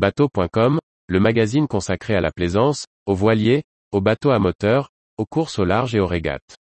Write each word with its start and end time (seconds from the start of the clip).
Bateau.com, 0.00 0.80
le 1.08 1.20
magazine 1.20 1.68
consacré 1.68 2.14
à 2.14 2.22
la 2.22 2.32
plaisance, 2.32 2.86
aux 3.04 3.14
voiliers, 3.14 3.64
aux 3.92 4.00
bateaux 4.00 4.30
à 4.30 4.38
moteur, 4.38 4.88
aux 5.18 5.26
courses 5.26 5.58
au 5.58 5.66
large 5.66 5.94
et 5.94 6.00
aux 6.00 6.06
régates.« 6.06 6.56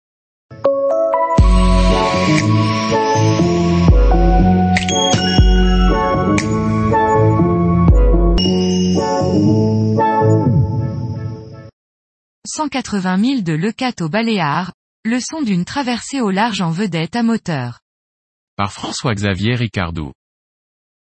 180 12.46 13.18
000 13.18 13.42
de 13.42 13.54
Lecat 13.54 13.94
au 14.02 14.10
Baléares, 14.10 14.74
leçon 15.06 15.42
d'une 15.42 15.66
traversée 15.66 16.22
au 16.22 16.30
large 16.30 16.62
en 16.62 16.70
vedette 16.70 17.16
à 17.16 17.24
moteur. 17.24 17.80
Par 18.58 18.72
François-Xavier 18.72 19.56
Ricardou. 19.56 20.12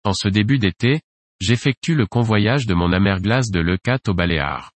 En 0.04 0.14
ce 0.14 0.28
début 0.28 0.60
d'été, 0.60 1.00
j'effectue 1.42 1.96
le 1.96 2.06
convoyage 2.06 2.66
de 2.66 2.74
mon 2.74 2.92
amerglace 2.92 3.50
de 3.50 3.60
Leucate 3.60 4.10
au 4.10 4.14
Baléares. 4.14 4.72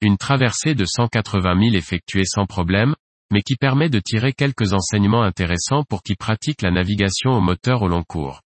Une 0.00 0.18
traversée 0.18 0.74
de 0.74 0.84
180 0.84 1.70
000 1.70 1.74
effectuée 1.76 2.24
sans 2.26 2.46
problème, 2.46 2.94
mais 3.32 3.42
qui 3.42 3.56
permet 3.56 3.88
de 3.88 4.00
tirer 4.00 4.32
quelques 4.32 4.74
enseignements 4.74 5.22
intéressants 5.22 5.84
pour 5.88 6.02
qui 6.02 6.14
pratique 6.14 6.62
la 6.62 6.70
navigation 6.70 7.30
au 7.30 7.40
moteur 7.40 7.82
au 7.82 7.88
long 7.88 8.02
cours. 8.02 8.42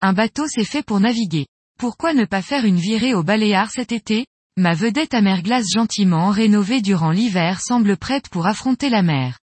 Un 0.00 0.12
bateau 0.12 0.46
c'est 0.46 0.64
fait 0.64 0.84
pour 0.84 1.00
naviguer. 1.00 1.46
Pourquoi 1.78 2.14
ne 2.14 2.24
pas 2.24 2.42
faire 2.42 2.64
une 2.64 2.78
virée 2.78 3.14
au 3.14 3.22
Baléares 3.22 3.70
cet 3.70 3.90
été? 3.90 4.26
Ma 4.56 4.74
vedette 4.74 5.14
amerglace 5.14 5.66
gentiment 5.74 6.30
rénovée 6.30 6.80
durant 6.80 7.10
l'hiver 7.10 7.60
semble 7.60 7.96
prête 7.96 8.28
pour 8.28 8.46
affronter 8.46 8.88
la 8.88 9.02
mer. 9.02 9.38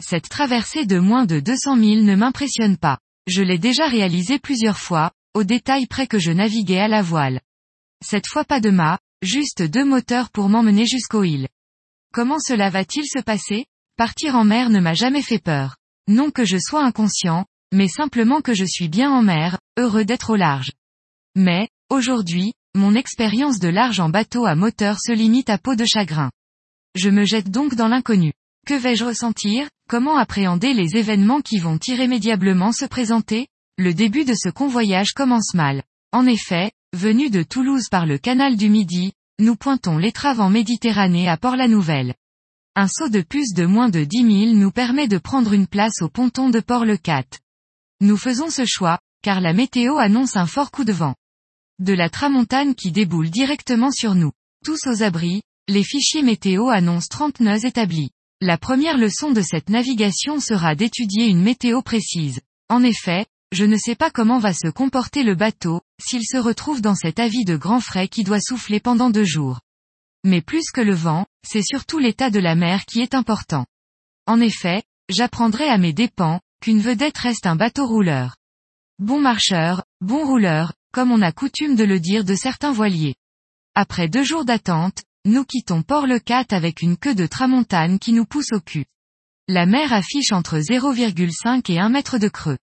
Cette 0.00 0.28
traversée 0.28 0.86
de 0.86 0.98
moins 0.98 1.24
de 1.26 1.40
200 1.40 1.76
000 1.76 2.02
ne 2.02 2.14
m'impressionne 2.14 2.76
pas. 2.76 2.98
Je 3.26 3.42
l'ai 3.42 3.58
déjà 3.58 3.88
réalisée 3.88 4.38
plusieurs 4.38 4.78
fois, 4.78 5.10
au 5.34 5.44
détail 5.44 5.86
près 5.86 6.06
que 6.06 6.18
je 6.18 6.30
naviguais 6.30 6.80
à 6.80 6.88
la 6.88 7.02
voile. 7.02 7.40
Cette 8.04 8.26
fois 8.26 8.44
pas 8.44 8.60
de 8.60 8.70
mât, 8.70 8.98
juste 9.22 9.62
deux 9.62 9.84
moteurs 9.84 10.30
pour 10.30 10.48
m'emmener 10.48 10.86
jusqu'aux 10.86 11.24
îles. 11.24 11.48
Comment 12.12 12.38
cela 12.38 12.70
va-t-il 12.70 13.04
se 13.06 13.20
passer? 13.20 13.66
Partir 13.96 14.36
en 14.36 14.44
mer 14.44 14.70
ne 14.70 14.80
m'a 14.80 14.94
jamais 14.94 15.22
fait 15.22 15.38
peur. 15.38 15.76
Non 16.08 16.30
que 16.30 16.44
je 16.44 16.58
sois 16.58 16.84
inconscient, 16.84 17.46
mais 17.72 17.88
simplement 17.88 18.40
que 18.40 18.54
je 18.54 18.64
suis 18.64 18.88
bien 18.88 19.10
en 19.10 19.22
mer, 19.22 19.58
heureux 19.78 20.04
d'être 20.04 20.30
au 20.30 20.36
large. 20.36 20.72
Mais, 21.34 21.68
aujourd'hui, 21.90 22.52
mon 22.76 22.94
expérience 22.94 23.58
de 23.58 23.68
large 23.68 24.00
en 24.00 24.08
bateau 24.08 24.46
à 24.46 24.54
moteur 24.54 24.98
se 25.00 25.12
limite 25.12 25.50
à 25.50 25.58
peau 25.58 25.74
de 25.74 25.84
chagrin. 25.84 26.30
Je 26.94 27.10
me 27.10 27.24
jette 27.24 27.50
donc 27.50 27.74
dans 27.74 27.88
l'inconnu. 27.88 28.32
Que 28.66 28.74
vais-je 28.74 29.04
ressentir? 29.04 29.68
Comment 29.88 30.16
appréhender 30.16 30.72
les 30.72 30.96
événements 30.96 31.40
qui 31.40 31.58
vont 31.58 31.78
irrémédiablement 31.86 32.72
se 32.72 32.84
présenter? 32.84 33.48
Le 33.76 33.92
début 33.92 34.24
de 34.24 34.34
ce 34.34 34.50
convoyage 34.50 35.14
commence 35.14 35.52
mal. 35.52 35.82
En 36.12 36.26
effet, 36.26 36.70
venu 36.92 37.28
de 37.28 37.42
Toulouse 37.42 37.88
par 37.90 38.06
le 38.06 38.18
canal 38.18 38.56
du 38.56 38.68
Midi, 38.68 39.14
nous 39.40 39.56
pointons 39.56 39.98
l'étrave 39.98 40.40
en 40.40 40.48
Méditerranée 40.48 41.28
à 41.28 41.36
Port-la-Nouvelle. 41.36 42.14
Un 42.76 42.86
saut 42.86 43.08
de 43.08 43.20
puce 43.20 43.52
de 43.52 43.66
moins 43.66 43.88
de 43.88 44.04
10 44.04 44.46
000 44.46 44.54
nous 44.54 44.70
permet 44.70 45.08
de 45.08 45.18
prendre 45.18 45.52
une 45.52 45.66
place 45.66 46.02
au 46.02 46.08
ponton 46.08 46.50
de 46.50 46.60
Port-le-Cat. 46.60 47.24
Nous 48.00 48.16
faisons 48.16 48.48
ce 48.48 48.64
choix, 48.64 49.00
car 49.22 49.40
la 49.40 49.52
météo 49.52 49.96
annonce 49.98 50.36
un 50.36 50.46
fort 50.46 50.70
coup 50.70 50.84
de 50.84 50.92
vent. 50.92 51.16
De 51.80 51.94
la 51.94 52.08
tramontane 52.08 52.76
qui 52.76 52.92
déboule 52.92 53.30
directement 53.30 53.90
sur 53.90 54.14
nous. 54.14 54.30
Tous 54.64 54.86
aux 54.86 55.02
abris, 55.02 55.42
les 55.66 55.82
fichiers 55.82 56.22
météo 56.22 56.68
annoncent 56.68 57.08
30 57.10 57.40
nœuds 57.40 57.66
établis. 57.66 58.10
La 58.40 58.56
première 58.56 58.98
leçon 58.98 59.32
de 59.32 59.42
cette 59.42 59.68
navigation 59.68 60.38
sera 60.38 60.76
d'étudier 60.76 61.26
une 61.26 61.42
météo 61.42 61.82
précise. 61.82 62.40
En 62.68 62.84
effet, 62.84 63.26
je 63.54 63.64
ne 63.64 63.76
sais 63.76 63.94
pas 63.94 64.10
comment 64.10 64.38
va 64.38 64.52
se 64.52 64.68
comporter 64.68 65.22
le 65.22 65.36
bateau, 65.36 65.80
s'il 66.02 66.24
se 66.24 66.36
retrouve 66.36 66.80
dans 66.80 66.96
cet 66.96 67.20
avis 67.20 67.44
de 67.44 67.56
grand 67.56 67.80
frais 67.80 68.08
qui 68.08 68.24
doit 68.24 68.40
souffler 68.40 68.80
pendant 68.80 69.10
deux 69.10 69.24
jours. 69.24 69.60
Mais 70.24 70.42
plus 70.42 70.70
que 70.72 70.80
le 70.80 70.94
vent, 70.94 71.26
c'est 71.46 71.62
surtout 71.62 71.98
l'état 71.98 72.30
de 72.30 72.40
la 72.40 72.56
mer 72.56 72.84
qui 72.84 73.00
est 73.00 73.14
important. 73.14 73.64
En 74.26 74.40
effet, 74.40 74.82
j'apprendrai 75.08 75.68
à 75.68 75.78
mes 75.78 75.92
dépens, 75.92 76.40
qu'une 76.60 76.80
vedette 76.80 77.18
reste 77.18 77.46
un 77.46 77.56
bateau 77.56 77.86
rouleur. 77.86 78.36
Bon 78.98 79.20
marcheur, 79.20 79.84
bon 80.00 80.26
rouleur, 80.26 80.72
comme 80.92 81.12
on 81.12 81.22
a 81.22 81.30
coutume 81.30 81.76
de 81.76 81.84
le 81.84 82.00
dire 82.00 82.24
de 82.24 82.34
certains 82.34 82.72
voiliers. 82.72 83.14
Après 83.76 84.08
deux 84.08 84.24
jours 84.24 84.44
d'attente, 84.44 85.02
nous 85.26 85.44
quittons 85.44 85.82
Port-le-Cat 85.82 86.46
avec 86.50 86.82
une 86.82 86.96
queue 86.96 87.14
de 87.14 87.26
tramontane 87.26 87.98
qui 87.98 88.12
nous 88.12 88.24
pousse 88.24 88.52
au 88.52 88.60
cul. 88.60 88.86
La 89.46 89.66
mer 89.66 89.92
affiche 89.92 90.32
entre 90.32 90.58
0,5 90.58 91.70
et 91.70 91.78
1 91.78 91.88
mètre 91.88 92.18
de 92.18 92.28
creux. 92.28 92.58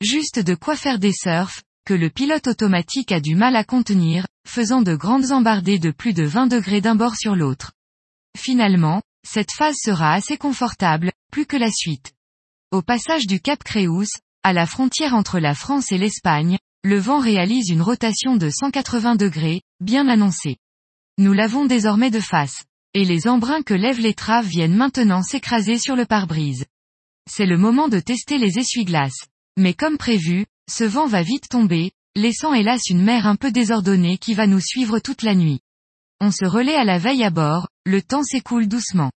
Juste 0.00 0.38
de 0.38 0.54
quoi 0.54 0.76
faire 0.76 0.98
des 0.98 1.12
surfs, 1.12 1.62
que 1.86 1.94
le 1.94 2.10
pilote 2.10 2.46
automatique 2.46 3.12
a 3.12 3.20
du 3.20 3.34
mal 3.34 3.56
à 3.56 3.64
contenir, 3.64 4.26
faisant 4.46 4.82
de 4.82 4.94
grandes 4.94 5.32
embardées 5.32 5.78
de 5.78 5.90
plus 5.90 6.12
de 6.12 6.24
20 6.24 6.46
degrés 6.46 6.80
d'un 6.80 6.94
bord 6.94 7.16
sur 7.16 7.36
l'autre. 7.36 7.72
Finalement, 8.36 9.02
cette 9.26 9.52
phase 9.52 9.76
sera 9.82 10.12
assez 10.12 10.36
confortable, 10.36 11.12
plus 11.30 11.46
que 11.46 11.56
la 11.56 11.70
suite. 11.70 12.12
Au 12.70 12.82
passage 12.82 13.26
du 13.26 13.40
Cap 13.40 13.62
Créus, 13.62 14.08
à 14.42 14.52
la 14.52 14.66
frontière 14.66 15.14
entre 15.14 15.38
la 15.38 15.54
France 15.54 15.92
et 15.92 15.98
l'Espagne, 15.98 16.58
le 16.82 16.98
vent 16.98 17.18
réalise 17.18 17.70
une 17.70 17.82
rotation 17.82 18.36
de 18.36 18.50
180 18.50 19.16
degrés, 19.16 19.62
bien 19.80 20.08
annoncée. 20.08 20.58
Nous 21.16 21.32
l'avons 21.32 21.64
désormais 21.64 22.10
de 22.10 22.20
face. 22.20 22.64
Et 22.92 23.04
les 23.04 23.26
embruns 23.26 23.62
que 23.62 23.74
lèvent 23.74 24.00
les 24.00 24.14
traves 24.14 24.46
viennent 24.46 24.76
maintenant 24.76 25.22
s'écraser 25.22 25.78
sur 25.78 25.96
le 25.96 26.06
pare-brise. 26.06 26.64
C'est 27.28 27.46
le 27.46 27.56
moment 27.56 27.88
de 27.88 27.98
tester 28.00 28.38
les 28.38 28.58
essuie-glaces. 28.58 29.26
Mais 29.56 29.74
comme 29.74 29.98
prévu, 29.98 30.46
ce 30.70 30.84
vent 30.84 31.06
va 31.06 31.22
vite 31.22 31.48
tomber, 31.48 31.92
laissant 32.16 32.54
hélas 32.54 32.88
une 32.88 33.02
mer 33.02 33.26
un 33.26 33.36
peu 33.36 33.52
désordonnée 33.52 34.18
qui 34.18 34.34
va 34.34 34.46
nous 34.46 34.60
suivre 34.60 34.98
toute 34.98 35.22
la 35.22 35.34
nuit. 35.34 35.60
On 36.20 36.30
se 36.30 36.44
relaie 36.44 36.74
à 36.74 36.84
la 36.84 36.98
veille 36.98 37.24
à 37.24 37.30
bord, 37.30 37.68
le 37.84 38.02
temps 38.02 38.22
s'écoule 38.22 38.66
doucement. 38.66 39.10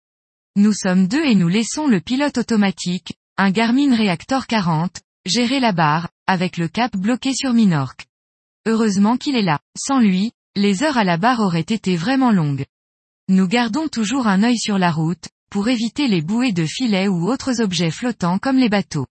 Nous 0.56 0.74
sommes 0.74 1.08
deux 1.08 1.24
et 1.24 1.36
nous 1.36 1.48
laissons 1.48 1.88
le 1.88 2.00
pilote 2.02 2.38
automatique, 2.38 3.14
un 3.38 3.52
Garmin 3.52 3.96
Reactor 3.96 4.48
40, 4.48 5.02
gérer 5.26 5.60
la 5.60 5.72
barre, 5.72 6.10
avec 6.28 6.58
le 6.58 6.68
cap 6.68 6.96
bloqué 6.96 7.34
sur 7.34 7.54
Minorque. 7.54 8.06
Heureusement 8.66 9.18
qu'il 9.18 9.36
est 9.36 9.44
là. 9.44 9.60
Sans 9.78 10.00
lui, 10.00 10.32
les 10.56 10.84
heures 10.84 10.98
à 10.98 11.04
la 11.04 11.18
barre 11.18 11.42
auraient 11.42 11.60
été 11.60 11.96
vraiment 11.98 12.32
longues. 12.32 12.66
Nous 13.28 13.48
gardons 13.48 13.88
toujours 13.88 14.28
un 14.28 14.44
œil 14.44 14.58
sur 14.58 14.78
la 14.78 14.92
route, 14.92 15.28
pour 15.52 15.68
éviter 15.68 16.08
les 16.08 16.22
bouées 16.22 16.54
de 16.54 16.66
filets 16.66 17.08
ou 17.08 17.30
autres 17.30 17.62
objets 17.62 17.92
flottants 17.92 18.40
comme 18.40 18.58
les 18.58 18.70
bateaux. 18.70 19.06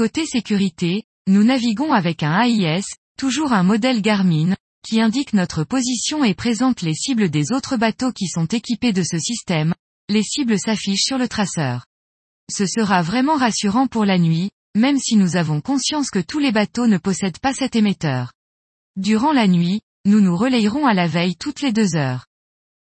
Côté 0.00 0.24
sécurité, 0.24 1.04
nous 1.26 1.44
naviguons 1.44 1.92
avec 1.92 2.22
un 2.22 2.40
AIS, 2.40 2.86
toujours 3.18 3.52
un 3.52 3.62
modèle 3.62 4.00
Garmin, 4.00 4.56
qui 4.82 4.98
indique 4.98 5.34
notre 5.34 5.62
position 5.62 6.24
et 6.24 6.32
présente 6.32 6.80
les 6.80 6.94
cibles 6.94 7.28
des 7.28 7.52
autres 7.52 7.76
bateaux 7.76 8.10
qui 8.10 8.26
sont 8.26 8.46
équipés 8.46 8.94
de 8.94 9.02
ce 9.02 9.18
système, 9.18 9.74
les 10.08 10.22
cibles 10.22 10.58
s'affichent 10.58 11.04
sur 11.04 11.18
le 11.18 11.28
traceur. 11.28 11.84
Ce 12.50 12.64
sera 12.64 13.02
vraiment 13.02 13.36
rassurant 13.36 13.88
pour 13.88 14.06
la 14.06 14.16
nuit, 14.16 14.48
même 14.74 14.96
si 14.98 15.16
nous 15.16 15.36
avons 15.36 15.60
conscience 15.60 16.08
que 16.08 16.18
tous 16.18 16.38
les 16.38 16.50
bateaux 16.50 16.86
ne 16.86 16.96
possèdent 16.96 17.38
pas 17.38 17.52
cet 17.52 17.76
émetteur. 17.76 18.32
Durant 18.96 19.32
la 19.34 19.48
nuit, 19.48 19.82
nous 20.06 20.22
nous 20.22 20.34
relayerons 20.34 20.86
à 20.86 20.94
la 20.94 21.08
veille 21.08 21.36
toutes 21.36 21.60
les 21.60 21.74
deux 21.74 21.94
heures. 21.94 22.24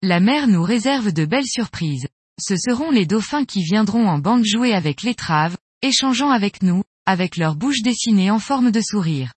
La 0.03 0.19
mer 0.19 0.49
nous 0.49 0.65
réserve 0.65 1.13
de 1.13 1.27
belles 1.27 1.47
surprises. 1.47 2.09
Ce 2.41 2.57
seront 2.57 2.91
les 2.91 3.07
dauphins 3.07 3.45
qui 3.45 3.63
viendront 3.63 4.09
en 4.09 4.19
bande 4.19 4.45
jouer 4.45 4.75
avec 4.75 5.05
l'étrave, 5.05 5.57
échangeant 5.81 6.31
avec 6.31 6.65
nous, 6.65 6.83
avec 7.07 7.37
leur 7.37 7.57
bouche 7.57 7.83
dessinée 7.83 8.31
en 8.31 8.39
forme 8.39 8.71
de 8.71 8.81
sourire. 8.81 9.33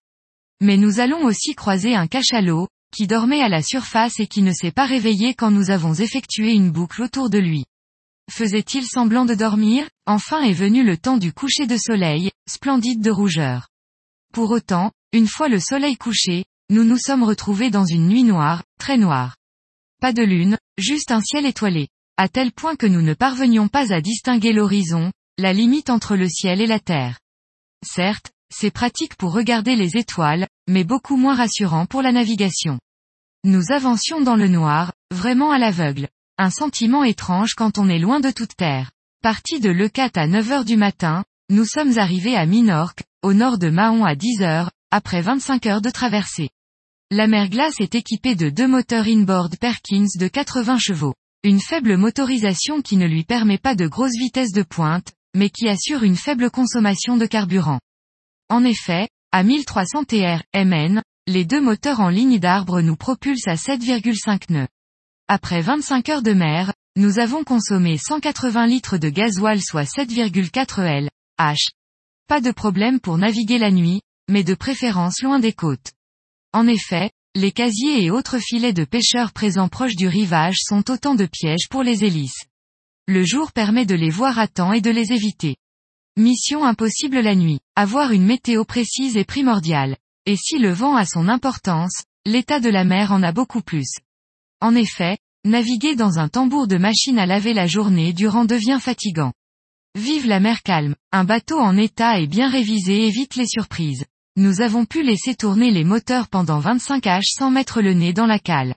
Mais 0.60 0.76
nous 0.76 1.00
allons 1.00 1.24
aussi 1.24 1.54
croiser 1.54 1.94
un 1.94 2.06
cachalot, 2.06 2.68
qui 2.92 3.06
dormait 3.06 3.42
à 3.42 3.48
la 3.48 3.62
surface 3.62 4.18
et 4.20 4.26
qui 4.26 4.42
ne 4.42 4.52
s'est 4.52 4.72
pas 4.72 4.86
réveillé 4.86 5.34
quand 5.34 5.50
nous 5.50 5.70
avons 5.70 5.94
effectué 5.94 6.52
une 6.52 6.70
boucle 6.70 7.02
autour 7.02 7.30
de 7.30 7.38
lui. 7.38 7.64
Faisait-il 8.30 8.84
semblant 8.86 9.24
de 9.24 9.34
dormir? 9.34 9.88
Enfin 10.06 10.42
est 10.42 10.52
venu 10.52 10.84
le 10.84 10.96
temps 10.96 11.16
du 11.16 11.32
coucher 11.32 11.66
de 11.66 11.76
soleil, 11.76 12.30
splendide 12.48 13.00
de 13.00 13.10
rougeur. 13.10 13.68
Pour 14.32 14.50
autant, 14.50 14.92
une 15.12 15.26
fois 15.26 15.48
le 15.48 15.60
soleil 15.60 15.96
couché, 15.96 16.44
nous 16.70 16.84
nous 16.84 16.98
sommes 16.98 17.22
retrouvés 17.22 17.70
dans 17.70 17.86
une 17.86 18.08
nuit 18.08 18.24
noire, 18.24 18.62
très 18.78 18.98
noire. 18.98 19.36
Pas 20.00 20.12
de 20.12 20.22
lune, 20.22 20.58
juste 20.76 21.10
un 21.10 21.20
ciel 21.20 21.46
étoilé. 21.46 21.88
À 22.18 22.28
tel 22.28 22.52
point 22.52 22.76
que 22.76 22.86
nous 22.86 23.00
ne 23.00 23.14
parvenions 23.14 23.68
pas 23.68 23.92
à 23.92 24.00
distinguer 24.00 24.52
l'horizon, 24.52 25.12
la 25.38 25.52
limite 25.52 25.88
entre 25.88 26.16
le 26.16 26.28
ciel 26.28 26.60
et 26.60 26.66
la 26.66 26.80
terre. 26.80 27.18
Certes, 27.84 28.30
c'est 28.52 28.70
pratique 28.70 29.16
pour 29.16 29.32
regarder 29.32 29.76
les 29.76 29.96
étoiles, 29.96 30.48
mais 30.68 30.84
beaucoup 30.84 31.16
moins 31.16 31.34
rassurant 31.34 31.86
pour 31.86 32.02
la 32.02 32.12
navigation. 32.12 32.78
Nous 33.44 33.70
avancions 33.70 34.20
dans 34.20 34.36
le 34.36 34.48
noir, 34.48 34.92
vraiment 35.12 35.52
à 35.52 35.58
l'aveugle. 35.58 36.08
Un 36.38 36.50
sentiment 36.50 37.04
étrange 37.04 37.54
quand 37.56 37.78
on 37.78 37.88
est 37.88 37.98
loin 37.98 38.20
de 38.20 38.30
toute 38.30 38.56
terre. 38.56 38.90
Parti 39.22 39.60
de 39.60 39.70
Leucate 39.70 40.16
à 40.16 40.26
9 40.26 40.52
heures 40.52 40.64
du 40.64 40.76
matin, 40.76 41.24
nous 41.50 41.64
sommes 41.64 41.98
arrivés 41.98 42.36
à 42.36 42.46
Minorque, 42.46 43.02
au 43.22 43.32
nord 43.32 43.58
de 43.58 43.70
Mahon 43.70 44.04
à 44.04 44.14
10 44.14 44.42
heures, 44.42 44.70
après 44.90 45.20
25 45.20 45.66
heures 45.66 45.80
de 45.80 45.90
traversée. 45.90 46.50
La 47.10 47.26
mer 47.26 47.48
glace 47.48 47.80
est 47.80 47.94
équipée 47.94 48.34
de 48.34 48.50
deux 48.50 48.68
moteurs 48.68 49.06
inboard 49.06 49.56
Perkins 49.56 50.06
de 50.18 50.28
80 50.28 50.78
chevaux. 50.78 51.14
Une 51.44 51.60
faible 51.60 51.96
motorisation 51.96 52.82
qui 52.82 52.96
ne 52.96 53.06
lui 53.06 53.24
permet 53.24 53.58
pas 53.58 53.74
de 53.74 53.86
grosses 53.86 54.18
vitesses 54.18 54.52
de 54.52 54.62
pointe, 54.62 55.12
mais 55.34 55.50
qui 55.50 55.68
assure 55.68 56.02
une 56.02 56.16
faible 56.16 56.50
consommation 56.50 57.16
de 57.16 57.26
carburant. 57.26 57.80
En 58.48 58.64
effet, 58.64 59.08
à 59.32 59.42
1300 59.42 60.04
TR, 60.04 60.42
MN, 60.54 61.02
les 61.26 61.44
deux 61.44 61.60
moteurs 61.60 62.00
en 62.00 62.08
ligne 62.08 62.38
d'arbre 62.38 62.80
nous 62.80 62.96
propulsent 62.96 63.48
à 63.48 63.54
7,5 63.54 64.50
nœuds. 64.50 64.68
Après 65.28 65.60
25 65.60 66.08
heures 66.08 66.22
de 66.22 66.32
mer, 66.32 66.72
nous 66.96 67.18
avons 67.18 67.44
consommé 67.44 67.98
180 67.98 68.66
litres 68.66 68.96
de 68.96 69.10
gasoil 69.10 69.60
soit 69.60 69.84
7,4 69.84 70.82
L, 70.82 71.10
H. 71.38 71.68
Pas 72.28 72.40
de 72.40 72.50
problème 72.50 72.98
pour 72.98 73.18
naviguer 73.18 73.58
la 73.58 73.70
nuit, 73.70 74.00
mais 74.28 74.42
de 74.42 74.54
préférence 74.54 75.22
loin 75.22 75.38
des 75.38 75.52
côtes. 75.52 75.92
En 76.52 76.66
effet, 76.66 77.10
les 77.34 77.52
casiers 77.52 78.02
et 78.02 78.10
autres 78.10 78.38
filets 78.38 78.72
de 78.72 78.84
pêcheurs 78.84 79.32
présents 79.32 79.68
proches 79.68 79.96
du 79.96 80.08
rivage 80.08 80.58
sont 80.60 80.90
autant 80.90 81.14
de 81.14 81.26
pièges 81.26 81.68
pour 81.70 81.82
les 81.82 82.04
hélices. 82.04 82.46
Le 83.10 83.24
jour 83.24 83.52
permet 83.52 83.86
de 83.86 83.94
les 83.94 84.10
voir 84.10 84.38
à 84.38 84.46
temps 84.48 84.74
et 84.74 84.82
de 84.82 84.90
les 84.90 85.14
éviter. 85.14 85.56
Mission 86.18 86.66
impossible 86.66 87.20
la 87.20 87.34
nuit. 87.34 87.58
Avoir 87.74 88.12
une 88.12 88.26
météo 88.26 88.66
précise 88.66 89.16
est 89.16 89.24
primordiale. 89.24 89.96
Et 90.26 90.36
si 90.36 90.58
le 90.58 90.72
vent 90.72 90.94
a 90.94 91.06
son 91.06 91.26
importance, 91.26 92.02
l'état 92.26 92.60
de 92.60 92.68
la 92.68 92.84
mer 92.84 93.10
en 93.10 93.22
a 93.22 93.32
beaucoup 93.32 93.62
plus. 93.62 93.88
En 94.60 94.74
effet, 94.74 95.16
naviguer 95.46 95.96
dans 95.96 96.18
un 96.18 96.28
tambour 96.28 96.68
de 96.68 96.76
machine 96.76 97.18
à 97.18 97.24
laver 97.24 97.54
la 97.54 97.66
journée 97.66 98.12
durant 98.12 98.44
devient 98.44 98.78
fatigant. 98.78 99.32
Vive 99.94 100.26
la 100.26 100.38
mer 100.38 100.62
calme, 100.62 100.94
un 101.10 101.24
bateau 101.24 101.58
en 101.58 101.78
état 101.78 102.20
et 102.20 102.26
bien 102.26 102.50
révisé 102.50 103.06
évite 103.06 103.36
les 103.36 103.46
surprises. 103.46 104.04
Nous 104.36 104.60
avons 104.60 104.84
pu 104.84 105.02
laisser 105.02 105.34
tourner 105.34 105.70
les 105.70 105.84
moteurs 105.84 106.28
pendant 106.28 106.58
25 106.58 107.04
H 107.04 107.22
sans 107.38 107.50
mettre 107.50 107.80
le 107.80 107.94
nez 107.94 108.12
dans 108.12 108.26
la 108.26 108.38
cale. 108.38 108.74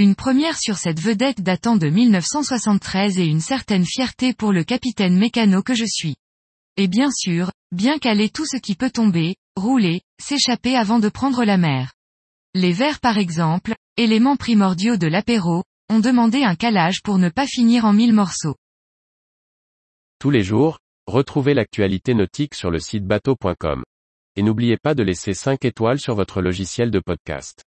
Une 0.00 0.14
première 0.14 0.56
sur 0.56 0.76
cette 0.76 1.00
vedette 1.00 1.42
datant 1.42 1.74
de 1.74 1.88
1973 1.88 3.18
et 3.18 3.24
une 3.24 3.40
certaine 3.40 3.84
fierté 3.84 4.32
pour 4.32 4.52
le 4.52 4.62
capitaine 4.62 5.18
mécano 5.18 5.60
que 5.60 5.74
je 5.74 5.84
suis. 5.84 6.14
Et 6.76 6.86
bien 6.86 7.10
sûr, 7.10 7.50
bien 7.72 7.98
caler 7.98 8.28
tout 8.28 8.46
ce 8.46 8.58
qui 8.58 8.76
peut 8.76 8.92
tomber, 8.92 9.34
rouler, 9.56 10.02
s'échapper 10.22 10.76
avant 10.76 11.00
de 11.00 11.08
prendre 11.08 11.42
la 11.42 11.56
mer. 11.56 11.94
Les 12.54 12.72
verres 12.72 13.00
par 13.00 13.18
exemple, 13.18 13.74
éléments 13.96 14.36
primordiaux 14.36 14.96
de 14.96 15.08
l'apéro, 15.08 15.64
ont 15.88 15.98
demandé 15.98 16.44
un 16.44 16.54
calage 16.54 17.02
pour 17.02 17.18
ne 17.18 17.28
pas 17.28 17.48
finir 17.48 17.84
en 17.84 17.92
mille 17.92 18.12
morceaux. 18.12 18.54
Tous 20.20 20.30
les 20.30 20.44
jours, 20.44 20.78
retrouvez 21.08 21.54
l'actualité 21.54 22.14
nautique 22.14 22.54
sur 22.54 22.70
le 22.70 22.78
site 22.78 23.04
bateau.com. 23.04 23.82
Et 24.36 24.44
n'oubliez 24.44 24.76
pas 24.76 24.94
de 24.94 25.02
laisser 25.02 25.34
5 25.34 25.64
étoiles 25.64 25.98
sur 25.98 26.14
votre 26.14 26.40
logiciel 26.40 26.92
de 26.92 27.00
podcast. 27.00 27.64